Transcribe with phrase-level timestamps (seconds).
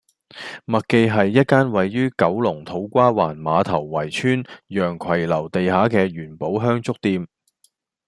[0.65, 7.27] 麥記係一間位於九龍土瓜灣馬頭圍邨洋葵樓地下嘅元寶香燭店